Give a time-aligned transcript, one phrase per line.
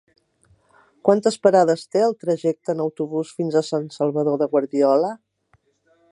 [1.09, 5.13] Quantes parades té el trajecte en autobús fins a Sant Salvador de Guardiola?